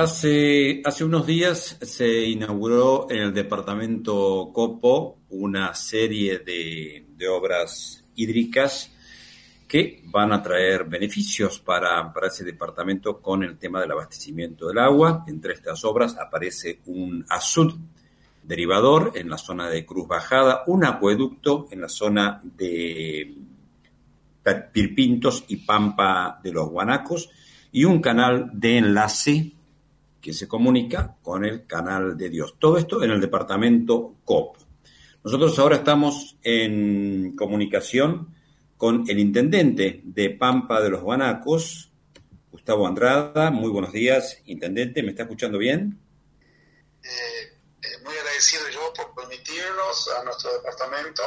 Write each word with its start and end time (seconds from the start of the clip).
Hace, 0.00 0.80
unos 1.04 1.26
días 1.26 1.76
se 1.82 2.24
inauguró 2.24 3.06
en 3.10 3.18
el 3.18 3.34
departamento 3.34 4.50
Copo 4.50 5.18
una 5.28 5.74
serie 5.74 6.38
de, 6.38 7.04
de 7.18 7.28
obras 7.28 8.02
hídricas 8.14 8.90
que 9.68 10.00
van 10.06 10.32
a 10.32 10.42
traer 10.42 10.84
beneficios 10.84 11.58
para, 11.60 12.10
para, 12.14 12.28
ese 12.28 12.44
departamento 12.44 13.20
con 13.20 13.42
el 13.42 13.58
tema 13.58 13.78
del 13.82 13.90
abastecimiento 13.90 14.68
del 14.68 14.78
agua. 14.78 15.22
Entre 15.28 15.52
estas 15.52 15.84
obras 15.84 16.16
aparece 16.16 16.80
un 16.86 17.26
azud 17.28 17.74
derivador 18.42 19.12
en 19.16 19.28
la 19.28 19.36
zona 19.36 19.68
de 19.68 19.84
Cruz 19.84 20.08
Bajada, 20.08 20.62
un 20.66 20.86
acueducto 20.86 21.68
en 21.70 21.82
la 21.82 21.90
zona 21.90 22.40
de 22.42 23.34
Pirpintos 24.72 25.44
y 25.48 25.56
Pampa 25.56 26.40
de 26.42 26.52
los 26.52 26.70
Guanacos 26.70 27.28
y 27.70 27.84
un 27.84 28.00
canal 28.00 28.50
de 28.54 28.78
enlace 28.78 29.59
que 30.20 30.32
se 30.32 30.46
comunica 30.48 31.16
con 31.22 31.44
el 31.44 31.66
canal 31.66 32.16
de 32.16 32.28
Dios. 32.28 32.56
Todo 32.58 32.78
esto 32.78 33.02
en 33.02 33.10
el 33.10 33.20
departamento 33.20 34.16
COP. 34.24 34.56
Nosotros 35.22 35.58
ahora 35.58 35.76
estamos 35.76 36.36
en 36.42 37.36
comunicación 37.36 38.34
con 38.76 39.04
el 39.08 39.18
intendente 39.18 40.00
de 40.04 40.30
Pampa 40.30 40.80
de 40.80 40.90
los 40.90 41.02
Guanacos, 41.02 41.92
Gustavo 42.50 42.86
Andrada. 42.86 43.50
Muy 43.50 43.70
buenos 43.70 43.92
días, 43.92 44.38
intendente. 44.46 45.02
¿Me 45.02 45.10
está 45.10 45.24
escuchando 45.24 45.58
bien? 45.58 46.00
Eh, 47.02 47.08
eh, 47.82 47.88
muy 48.04 48.14
agradecido 48.16 48.62
yo 48.70 48.92
por 48.94 49.14
permitirnos 49.14 50.08
a 50.18 50.24
nuestro 50.24 50.52
departamento 50.54 51.22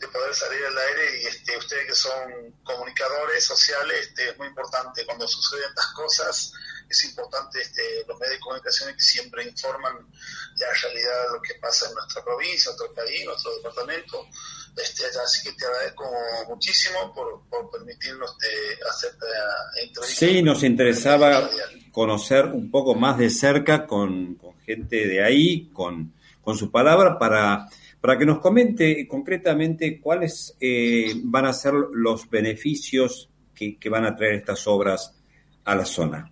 de 0.00 0.08
poder 0.08 0.34
salir 0.34 0.64
al 0.64 0.78
aire 0.78 1.22
y 1.22 1.26
este, 1.26 1.56
ustedes 1.56 1.86
que 1.86 1.94
son 1.94 2.54
comunicadores 2.62 3.44
sociales, 3.44 4.08
este, 4.08 4.30
es 4.30 4.38
muy 4.38 4.48
importante 4.48 5.04
cuando 5.04 5.26
suceden 5.26 5.68
estas 5.68 5.92
cosas, 5.92 6.52
es 6.88 7.04
importante 7.04 7.60
este, 7.60 7.82
los 8.06 8.18
medios 8.18 8.36
de 8.36 8.40
comunicación 8.40 8.94
que 8.94 9.02
siempre 9.02 9.44
informan 9.44 9.94
la 10.58 10.66
realidad 10.82 11.26
de 11.26 11.36
lo 11.36 11.42
que 11.42 11.54
pasa 11.60 11.88
en 11.88 11.94
nuestra 11.94 12.24
provincia, 12.24 12.70
nuestro 12.70 12.94
país, 12.94 13.24
nuestro 13.24 13.56
departamento. 13.56 14.26
Este, 14.76 15.04
así 15.06 15.42
que 15.42 15.52
te 15.56 15.66
agradezco 15.66 16.04
muchísimo 16.48 17.12
por, 17.14 17.42
por 17.48 17.70
permitirnos 17.70 18.30
este, 18.30 18.84
hacer 18.88 19.10
la 19.20 19.82
entrevista. 19.82 20.26
Sí, 20.26 20.42
nos 20.42 20.62
interesaba 20.62 21.50
conocer 21.90 22.46
un 22.46 22.70
poco 22.70 22.94
más 22.94 23.18
de 23.18 23.30
cerca 23.30 23.86
con, 23.86 24.36
con 24.36 24.58
gente 24.60 25.06
de 25.06 25.24
ahí, 25.24 25.70
con, 25.72 26.14
con 26.42 26.56
su 26.56 26.70
palabra, 26.70 27.18
para 27.18 27.68
para 28.00 28.16
que 28.16 28.26
nos 28.26 28.38
comente 28.38 29.06
concretamente 29.08 30.00
cuáles 30.00 30.56
eh, 30.60 31.14
van 31.24 31.46
a 31.46 31.52
ser 31.52 31.74
los 31.92 32.30
beneficios 32.30 33.28
que, 33.54 33.76
que, 33.76 33.88
van 33.88 34.04
a 34.04 34.14
traer 34.14 34.34
estas 34.34 34.66
obras 34.66 35.14
a 35.64 35.74
la 35.74 35.84
zona. 35.84 36.30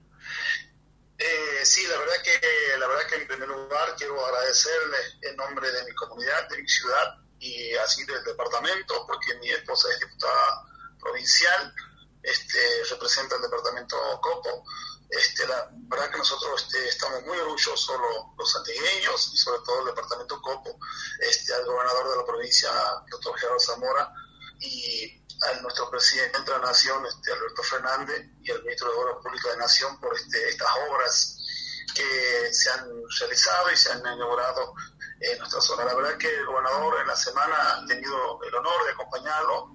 Sí, 1.66 1.84
la 1.88 1.98
verdad 1.98 2.22
que 2.22 2.78
la 2.78 2.86
verdad 2.86 3.08
que 3.08 3.16
en 3.16 3.26
primer 3.26 3.48
lugar 3.48 3.96
quiero 3.96 4.24
agradecerle 4.24 4.98
en 5.22 5.34
nombre 5.34 5.68
de 5.72 5.84
mi 5.84 5.92
comunidad, 5.96 6.48
de 6.48 6.62
mi 6.62 6.68
ciudad 6.68 7.16
y 7.40 7.74
así 7.74 8.04
del 8.04 8.22
departamento, 8.22 9.04
porque 9.04 9.34
mi 9.40 9.50
esposa 9.50 9.88
es 9.90 9.98
diputada 9.98 10.62
provincial, 11.00 11.74
este, 12.22 12.84
representa 12.88 13.34
el 13.34 13.42
departamento 13.42 13.96
Copo. 14.22 14.64
Este, 15.10 15.44
la 15.48 15.68
verdad 15.72 16.12
que 16.12 16.18
nosotros 16.18 16.62
este, 16.62 16.88
estamos 16.88 17.24
muy 17.24 17.36
orgullosos 17.36 17.88
los, 17.88 18.38
los 18.38 18.56
antigueños 18.56 19.32
y 19.34 19.36
sobre 19.36 19.60
todo 19.64 19.80
el 19.80 19.86
departamento 19.86 20.40
Copo, 20.40 20.78
este, 21.18 21.52
al 21.52 21.64
gobernador 21.64 22.10
de 22.10 22.16
la 22.16 22.26
provincia, 22.26 22.70
doctor 23.10 23.36
Gerardo 23.40 23.58
Zamora, 23.58 24.14
y 24.60 25.20
a 25.42 25.60
nuestro 25.62 25.90
presidente 25.90 26.38
de 26.42 26.58
la 26.58 26.66
Nación, 26.66 27.04
este, 27.06 27.32
Alberto 27.32 27.62
Fernández, 27.64 28.24
y 28.40 28.52
al 28.52 28.62
ministro 28.62 28.88
de 28.88 28.98
Obras 28.98 29.16
Públicas 29.20 29.50
de 29.50 29.58
Nación 29.58 30.00
por 30.00 30.14
este, 30.16 30.48
estas 30.48 30.68
obras 30.88 31.35
que 31.96 32.52
se 32.52 32.70
han 32.70 32.86
realizado 33.18 33.70
y 33.72 33.76
se 33.76 33.92
han 33.92 34.00
inaugurado 34.00 34.74
en 35.20 35.38
nuestra 35.38 35.60
zona. 35.60 35.84
La 35.84 35.94
verdad 35.94 36.18
que 36.18 36.28
el 36.28 36.46
gobernador 36.46 37.00
en 37.00 37.06
la 37.06 37.16
semana 37.16 37.54
ha 37.72 37.86
tenido 37.86 38.42
el 38.42 38.54
honor 38.54 38.84
de 38.84 38.92
acompañarlo 38.92 39.70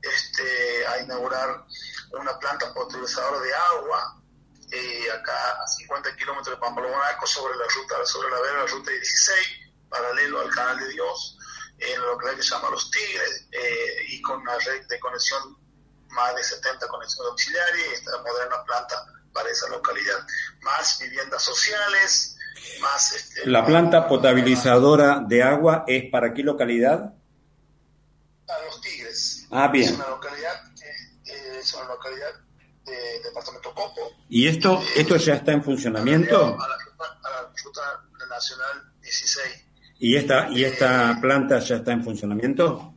este, 0.00 0.86
a 0.86 1.00
inaugurar 1.02 1.64
una 2.12 2.38
planta 2.38 2.72
potabilizadora 2.72 3.40
de 3.40 3.54
agua 3.54 4.22
eh, 4.72 5.10
acá 5.10 5.62
a 5.62 5.66
50 5.66 6.16
kilómetros 6.16 6.56
de 6.56 6.60
Pampa 6.60 6.80
sobre 7.26 7.56
la 7.56 7.64
ruta, 7.66 8.06
sobre 8.06 8.30
la 8.30 8.40
vera, 8.40 8.64
la 8.64 8.66
ruta 8.66 8.90
16, 8.90 9.38
paralelo 9.88 10.40
al 10.40 10.50
canal 10.50 10.78
de 10.78 10.88
Dios, 10.88 11.36
en 11.78 12.00
lo 12.00 12.16
que 12.16 12.42
se 12.42 12.50
llama 12.50 12.70
Los 12.70 12.90
Tigres, 12.90 13.46
eh, 13.52 14.04
y 14.08 14.22
con 14.22 14.40
una 14.40 14.56
red 14.58 14.86
de 14.86 15.00
conexión, 15.00 15.58
más 16.08 16.34
de 16.34 16.42
70 16.42 16.88
conexiones 16.88 17.30
auxiliares, 17.30 17.92
esta 17.92 18.18
moderna 18.22 18.64
planta 18.64 19.04
para 19.32 19.50
esa 19.50 19.68
localidad. 19.68 20.26
Más 20.62 20.98
viviendas 21.00 21.42
sociales, 21.42 22.36
más... 22.80 23.12
Este, 23.12 23.46
¿La 23.48 23.64
planta 23.64 24.08
potabilizadora 24.08 25.22
de 25.26 25.42
agua 25.42 25.84
es 25.86 26.10
para 26.10 26.32
qué 26.34 26.42
localidad? 26.42 27.14
A 28.48 28.64
Los 28.64 28.80
Tigres. 28.80 29.46
Ah, 29.50 29.68
bien. 29.68 29.90
Es 29.90 29.94
una 29.94 30.08
localidad, 30.08 30.64
eh, 31.26 31.58
es 31.60 31.74
una 31.74 31.84
localidad 31.84 32.34
de 32.84 33.20
Departamento 33.22 33.74
Copo. 33.74 34.12
¿Y 34.28 34.48
esto, 34.48 34.80
eh, 34.82 34.86
esto 34.96 35.16
ya 35.16 35.34
está 35.34 35.52
en 35.52 35.62
funcionamiento? 35.62 36.58
A 36.60 36.68
la, 36.68 36.74
a 36.74 37.30
la 37.30 37.52
Ruta 37.62 38.04
Nacional 38.28 38.92
16. 39.02 39.64
¿Y 40.00 40.16
esta, 40.16 40.48
¿Y 40.50 40.64
esta 40.64 41.12
eh, 41.12 41.16
planta 41.20 41.58
ya 41.58 41.76
está 41.76 41.92
en 41.92 42.02
funcionamiento? 42.02 42.94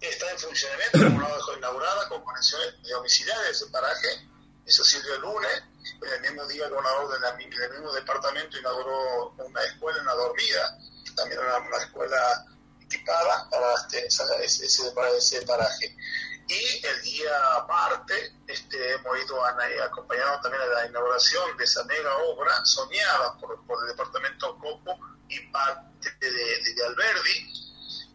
Está 0.00 0.30
en 0.30 0.38
funcionamiento, 0.38 0.98
como 0.98 1.20
la 1.20 1.34
dejó 1.34 1.56
inaugurada, 1.58 2.08
con 2.08 2.22
conexiones 2.22 2.76
de 2.82 3.50
ese 3.50 3.66
paraje. 3.66 4.08
Eso 4.70 4.84
sirvió 4.84 5.16
el 5.16 5.22
lunes. 5.22 5.64
El 6.00 6.20
mismo 6.20 6.46
día 6.46 6.66
el 6.66 6.70
de 6.70 7.20
la, 7.20 7.32
del 7.32 7.70
mismo 7.72 7.92
departamento 7.92 8.56
inauguró 8.56 9.30
una 9.30 9.64
escuela 9.64 9.98
en 9.98 10.06
la 10.06 10.14
dormida, 10.14 10.78
también 11.16 11.40
una, 11.40 11.76
escuela 11.78 12.46
equipada 12.80 13.50
para 13.50 13.74
este, 13.74 14.06
ese, 14.06 14.92
para 14.92 15.08
ese 15.10 15.42
paraje. 15.42 15.96
Y 16.46 16.86
el 16.86 17.02
día 17.02 17.54
aparte 17.56 18.32
este, 18.46 18.92
hemos 18.92 19.18
ido 19.18 19.44
acompañado 19.44 20.40
también 20.40 20.62
a 20.62 20.66
la 20.66 20.86
inauguración 20.86 21.56
de 21.56 21.64
esa 21.64 21.82
mega 21.86 22.16
obra 22.18 22.64
soñada 22.64 23.36
por, 23.38 23.58
el 23.82 23.88
departamento 23.88 24.56
Copo 24.56 24.96
y 25.28 25.40
parte 25.50 26.14
de, 26.20 26.30
de, 26.30 26.86
Alberdi, 26.86 27.59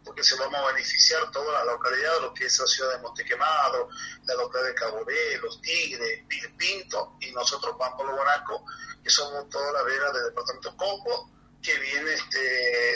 porque 0.06 0.24
se 0.24 0.36
vamos 0.36 0.60
a 0.60 0.74
beneficiar 0.74 1.32
toda 1.32 1.52
la 1.64 1.74
localidad, 1.74 2.22
lo 2.22 2.34
que 2.34 2.46
es 2.46 2.60
la 2.60 2.68
ciudad 2.68 2.92
de 2.92 3.00
Montequemado, 3.00 3.90
la 4.26 4.36
localidad 4.36 4.70
de 4.70 4.76
Caboré, 4.76 5.38
Los 5.40 5.62
Tigres, 5.62 6.24
Pinto 6.58 7.18
y 7.20 7.32
nosotros 7.32 7.76
Pampolo 7.78 8.16
Guanaco, 8.16 8.64
que 9.04 9.10
somos 9.10 9.50
toda 9.50 9.72
la 9.74 9.84
vera 9.84 10.12
del 10.12 10.26
departamento 10.26 10.78
Copo, 10.78 11.32
que 11.62 11.78
viene 11.80 12.14
este, 12.14 12.40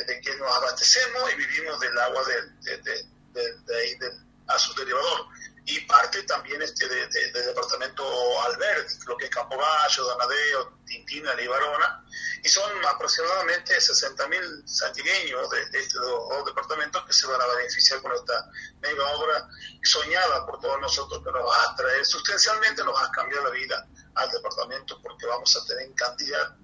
de 0.06 0.22
que 0.22 0.36
nos 0.38 0.56
abastecemos 0.56 1.34
y 1.34 1.36
vivimos 1.36 1.80
del 1.80 1.98
agua 1.98 2.24
de, 2.26 2.78
de, 2.84 3.54
de 3.66 3.78
ahí 3.78 3.96
del 3.96 4.30
a 4.50 4.60
su 4.60 4.74
derivador. 4.74 5.28
Y 5.66 5.80
parte 5.82 6.24
también 6.24 6.62
este 6.62 6.88
del 6.88 7.10
de, 7.10 7.44
departamento 7.44 8.04
Alberti, 8.44 8.96
lo 9.06 9.16
que 9.18 9.26
es 9.26 9.32
Campogallo, 9.32 10.04
Donadeo, 10.04 10.80
Tintina, 10.86 11.34
Libarona, 11.36 12.04
y 12.44 12.48
son 12.48 12.72
aproximadamente 12.86 13.76
60.000 13.78 14.66
santigueños 14.66 15.50
de, 15.50 15.70
de, 15.70 15.80
estos 15.80 16.02
dos, 16.02 16.46
departamentos 16.46 17.04
que 17.06 17.14
se 17.14 17.28
van 17.28 17.42
a 17.42 17.56
beneficiar 17.58 18.02
con 18.02 18.12
esta 18.14 18.50
mega 18.82 19.06
obra 19.16 19.48
soñada 19.84 20.46
por 20.46 20.60
todos 20.60 20.80
nosotros, 20.82 21.24
que 21.24 21.32
nos 21.32 21.46
va 21.46 21.72
a 21.72 21.76
traer 21.76 22.06
sustancialmente, 22.06 22.84
nos 22.84 22.96
va 22.96 23.06
a 23.06 23.12
cambiar 23.12 23.44
la 23.44 23.50
vida 23.50 23.88
al 24.16 24.30
departamento 24.32 25.00
porque 25.02 25.26
vamos 25.26 25.56
a 25.56 25.66
tener 25.66 25.88
en 25.88 25.94
cantidad 25.94 26.56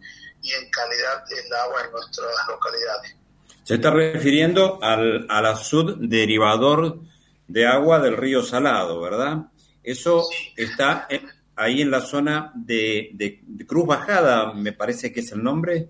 y 0.42 0.52
en 0.54 0.70
calidad 0.70 1.24
el 1.32 1.54
agua 1.54 1.84
en 1.84 1.92
nuestras 1.92 2.48
localidades. 2.48 3.16
Se 3.64 3.76
está 3.76 3.90
refiriendo 3.90 4.80
al, 4.82 5.26
al 5.30 5.46
azul 5.48 5.98
derivador 6.08 7.00
de 7.48 7.68
agua 7.68 8.00
del 8.00 8.18
río 8.18 8.44
Salado, 8.44 9.02
¿verdad? 9.02 9.38
Eso 9.84 10.28
está 10.56 11.08
ahí 11.56 11.82
en 11.82 11.92
la 11.92 12.02
zona 12.02 12.52
de, 12.56 13.10
de, 13.14 13.66
Cruz 13.66 13.86
Bajada, 13.86 14.54
me 14.54 14.74
parece 14.74 15.12
que 15.12 15.22
es 15.22 15.32
el 15.32 15.44
nombre. 15.44 15.90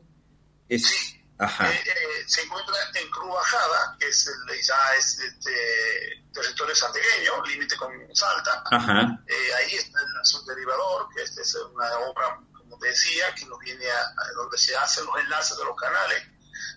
Es, 0.70 0.86
sí. 0.86 1.22
Ajá. 1.38 1.70
Eh, 1.70 1.84
eh, 1.86 2.24
se 2.28 2.42
encuentra 2.44 2.76
en 2.94 3.10
Cruz 3.10 3.34
Bajada, 3.34 3.98
que 4.00 4.08
es 4.08 4.28
el, 4.28 4.62
ya 4.62 4.96
es 4.98 5.20
este, 5.20 6.24
territorio 6.34 6.76
santiagueño, 6.76 7.44
límite 7.46 7.76
con 7.76 7.92
Salta. 8.16 8.64
Ajá. 8.72 9.20
Eh, 9.28 9.54
ahí 9.56 9.76
está 9.76 10.00
el 10.00 10.26
subderivador, 10.26 11.08
que 11.14 11.24
es, 11.24 11.38
es 11.38 11.56
una 11.56 11.92
obra, 12.00 12.40
como 12.54 12.78
te 12.80 12.88
decía, 12.88 13.34
que 13.36 13.46
nos 13.46 13.60
viene 13.60 13.86
a, 13.86 14.32
donde 14.36 14.58
se 14.58 14.76
hacen 14.76 15.06
los 15.06 15.20
enlaces 15.20 15.58
de 15.58 15.66
los 15.66 15.76
canales, 15.76 16.24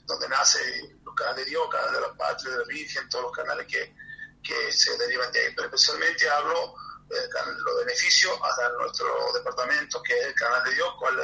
donde 0.06 0.28
nace 0.28 0.58
los 1.04 1.14
canales 1.14 1.44
de 1.44 1.50
Dios, 1.50 1.68
canal 1.70 1.92
de 1.92 2.00
la 2.00 2.14
Patria, 2.14 2.52
de 2.52 2.58
la 2.58 2.64
Virgen, 2.64 3.08
todos 3.08 3.24
los 3.24 3.32
canales 3.32 3.66
que 3.66 3.94
que 4.42 4.72
se 4.72 4.96
derivan 4.96 5.30
de 5.32 5.40
ahí, 5.40 5.52
pero 5.54 5.66
especialmente 5.66 6.28
hablo 6.30 6.54
de 6.54 6.87
los 7.08 7.84
beneficios 7.84 8.32
a 8.42 8.68
nuestro 8.80 9.06
departamento, 9.34 10.02
que 10.02 10.12
es 10.18 10.26
el 10.26 10.34
Canal 10.34 10.62
de 10.64 10.74
Dios, 10.74 10.88
cual 10.98 11.14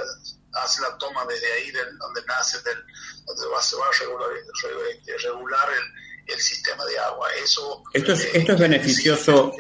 hace 0.53 0.83
la 0.83 0.97
toma 0.99 1.25
desde 1.27 1.53
ahí, 1.53 1.71
del, 1.71 1.99
donde 1.99 2.23
nace, 2.27 2.59
del, 2.63 2.79
donde 3.27 3.47
va, 3.49 3.61
se 3.61 3.77
va 3.77 3.87
a 3.87 3.93
regular, 4.01 4.31
regular 5.23 5.69
el, 5.71 6.35
el 6.35 6.41
sistema 6.41 6.85
de 6.85 6.99
agua. 6.99 7.29
Eso, 7.43 7.83
esto 7.93 8.13
es, 8.13 8.35
esto 8.35 8.53
es 8.53 8.59
beneficioso 8.59 9.53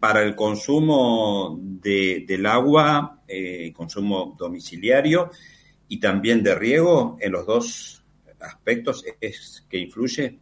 para 0.00 0.22
el 0.22 0.34
consumo 0.34 1.58
de, 1.60 2.24
del 2.26 2.46
agua, 2.46 3.22
consumo 3.74 4.34
domiciliario 4.38 5.30
y 5.88 6.00
también 6.00 6.42
de 6.42 6.54
riego 6.54 7.16
en 7.20 7.32
los 7.32 7.46
dos 7.46 8.04
aspectos 8.40 9.04
es 9.20 9.64
que 9.68 9.78
influye. 9.78 10.38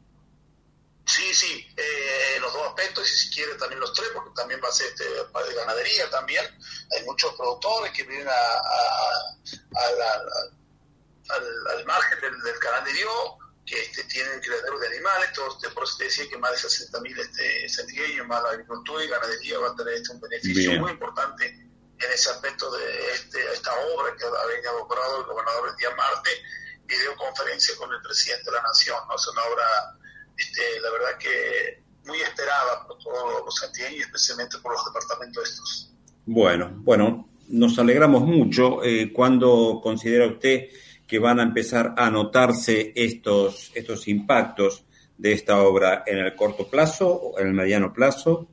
Sí, 1.08 1.32
sí, 1.32 1.66
eh, 1.74 2.36
los 2.38 2.52
dos 2.52 2.68
aspectos 2.68 3.10
y 3.10 3.16
si 3.16 3.30
quiere 3.30 3.54
también 3.54 3.80
los 3.80 3.94
tres, 3.94 4.10
porque 4.12 4.30
también 4.36 4.60
va 4.62 4.68
a 4.68 4.72
ser 4.72 4.88
este, 4.88 5.04
de 5.04 5.54
ganadería 5.54 6.10
también. 6.10 6.44
Hay 6.94 7.02
muchos 7.04 7.34
productores 7.34 7.90
que 7.92 8.02
vienen 8.02 8.28
a, 8.28 8.60
al, 11.34 11.84
margen 11.86 12.20
del, 12.20 12.58
canal 12.58 12.84
de 12.84 12.92
Dios, 12.92 13.12
que 13.64 13.80
este, 13.80 14.04
tienen 14.04 14.38
criaderos 14.40 14.78
de 14.80 14.86
animales, 14.88 15.32
todos, 15.32 15.56
por 15.72 15.84
eso 15.84 15.96
te 15.96 16.04
decía 16.04 16.28
que 16.28 16.36
más 16.36 16.50
de 16.50 16.68
60.000 16.68 17.18
este, 17.18 17.68
sendrieños, 17.70 18.26
más 18.26 18.42
la 18.42 18.50
agricultura 18.50 19.02
y 19.02 19.08
ganadería 19.08 19.58
va 19.60 19.68
a 19.68 19.76
tener 19.76 19.94
este, 19.94 20.12
un 20.12 20.20
beneficio 20.20 20.78
muy 20.78 20.90
importante 20.90 21.46
en 21.46 22.12
ese 22.12 22.28
aspecto 22.28 22.70
de 22.70 23.12
este, 23.12 23.52
esta 23.54 23.72
obra 23.72 24.14
que 24.14 24.26
ha 24.26 24.72
logrado 24.72 25.20
el 25.20 25.26
gobernador 25.26 25.70
el 25.70 25.76
día 25.76 25.90
martes, 25.96 26.38
videoconferencia 26.84 27.76
con 27.76 27.90
el 27.94 28.02
presidente 28.02 28.44
de 28.44 28.56
la 28.56 28.62
nación. 28.62 28.98
¿no? 29.08 29.16
Es 29.16 29.26
una 29.26 29.42
obra 29.44 29.97
este, 30.38 30.62
la 30.80 30.90
verdad 30.90 31.18
que 31.18 31.82
muy 32.06 32.20
esperada 32.20 32.86
por 32.86 32.98
todos 32.98 33.44
los 33.44 33.54
santiagueños, 33.54 34.06
especialmente 34.06 34.56
por 34.62 34.72
los 34.72 34.84
departamentos 34.84 35.48
estos. 35.48 35.92
Bueno, 36.24 36.70
bueno, 36.76 37.28
nos 37.48 37.78
alegramos 37.78 38.22
mucho. 38.22 38.82
Eh, 38.82 39.12
¿Cuándo 39.12 39.80
considera 39.82 40.26
usted 40.26 40.68
que 41.06 41.18
van 41.18 41.40
a 41.40 41.42
empezar 41.42 41.94
a 41.96 42.10
notarse 42.10 42.92
estos, 42.94 43.72
estos 43.74 44.08
impactos 44.08 44.84
de 45.16 45.32
esta 45.32 45.60
obra 45.62 46.04
en 46.06 46.18
el 46.18 46.34
corto 46.36 46.68
plazo 46.68 47.08
o 47.08 47.38
en 47.40 47.48
el 47.48 47.54
mediano 47.54 47.92
plazo? 47.92 48.48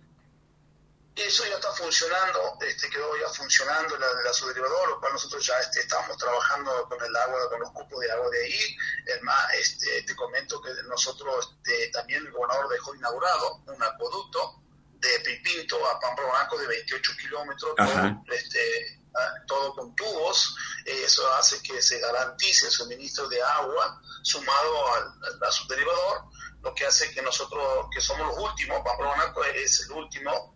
Eso 1.15 1.45
ya 1.45 1.55
está 1.55 1.71
funcionando, 1.71 2.57
este, 2.59 2.89
quedó 2.89 3.17
ya 3.17 3.29
funcionando 3.29 3.97
la, 3.97 4.07
la 4.21 4.33
subderivador, 4.33 4.89
lo 4.89 4.99
cual 4.99 5.13
nosotros 5.13 5.45
ya 5.45 5.57
este, 5.59 5.79
estamos 5.79 6.17
trabajando 6.17 6.85
con 6.89 7.01
el 7.01 7.15
agua, 7.15 7.49
con 7.49 7.61
los 7.61 7.71
cupos 7.71 8.01
de 8.01 8.11
agua 8.11 8.29
de 8.31 8.43
ahí. 8.43 8.77
Es 9.05 9.21
más, 9.23 9.53
este, 9.53 10.01
te 10.03 10.13
comento 10.13 10.61
que 10.61 10.71
nosotros 10.89 11.55
este, 11.63 11.87
también 11.91 12.25
el 12.25 12.33
gobernador 12.33 12.67
dejó 12.69 12.93
inaugurado 12.95 13.63
un 13.65 13.81
acueducto 13.81 14.61
de 14.99 15.19
Pipinto 15.21 15.87
a 15.87 15.97
Pamplona 16.01 16.49
de 16.59 16.67
28 16.67 17.11
kilómetros, 17.17 17.75
todo, 17.75 18.23
este, 18.33 18.99
todo 19.47 19.73
con 19.73 19.95
tubos. 19.95 20.53
Eso 20.83 21.33
hace 21.35 21.61
que 21.61 21.81
se 21.81 21.99
garantice 21.99 22.65
el 22.65 22.71
suministro 22.73 23.29
de 23.29 23.41
agua 23.41 24.01
sumado 24.21 24.93
al, 24.95 25.13
al 25.41 25.53
subderivador, 25.53 26.25
lo 26.61 26.73
que 26.73 26.85
hace 26.85 27.11
que 27.13 27.21
nosotros, 27.21 27.87
que 27.93 28.01
somos 28.01 28.27
los 28.27 28.49
últimos, 28.49 28.81
Pamplona 28.83 29.33
es 29.53 29.81
el 29.81 29.91
último 29.91 30.55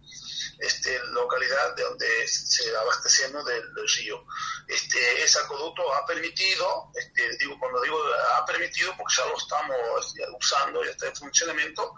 este, 0.60 1.00
localidad 1.12 1.76
de 1.76 1.84
donde 1.84 2.28
se 2.28 2.76
abastecemos 2.76 3.46
del, 3.46 3.64
río. 3.98 4.24
Este, 4.68 5.24
ese 5.24 5.40
acueducto 5.40 5.94
ha 5.94 6.06
permitido, 6.06 6.92
este, 6.96 7.38
digo, 7.38 7.58
cuando 7.60 7.82
digo 7.82 7.98
ha 8.36 8.46
permitido, 8.46 8.96
porque 8.98 9.16
ya 9.18 9.26
lo 9.26 9.38
estamos 9.38 10.06
este, 10.06 10.24
usando, 10.38 10.84
ya 10.84 10.92
está 10.92 11.08
en 11.08 11.16
funcionamiento, 11.16 11.94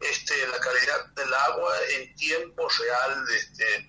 este, 0.00 0.46
la 0.46 0.58
calidad 0.60 1.06
del 1.06 1.34
agua 1.34 1.74
en 1.90 2.14
tiempo 2.16 2.68
real 2.68 3.24
este, 3.34 3.88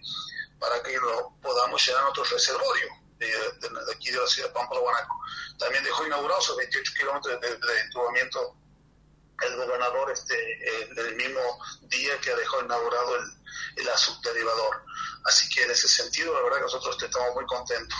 para 0.59 0.81
que 0.81 0.97
lo 0.97 1.35
podamos 1.41 1.85
llenar 1.85 2.03
nuestro 2.03 2.23
reservorio 2.23 2.87
de, 3.17 3.31
aquí 3.93 4.11
de 4.11 4.17
la 4.17 4.27
ciudad 4.27 4.49
de 4.49 4.53
Pampa 4.53 4.75
de 4.75 4.81
Guanaco. 4.81 5.19
También 5.59 5.83
dejó 5.83 6.05
inaugurados 6.05 6.45
esos 6.45 6.57
28 6.57 6.93
kilómetros 6.97 7.41
de, 7.41 7.49
de, 7.49 7.57
de 7.57 7.91
el 9.43 9.55
gobernador 9.57 10.11
este, 10.11 10.35
el, 10.97 11.15
mismo 11.15 11.41
día 11.89 12.19
que 12.21 12.35
dejó 12.35 12.61
inaugurado 12.63 13.15
el, 13.17 13.34
el 13.75 13.87
derivador. 14.21 14.83
Así 15.25 15.49
que 15.49 15.63
en 15.63 15.71
ese 15.71 15.87
sentido, 15.87 16.33
la 16.33 16.41
verdad 16.41 16.57
que 16.57 16.63
nosotros 16.63 16.97
estamos 17.01 17.33
muy 17.35 17.45
contentos. 17.45 17.97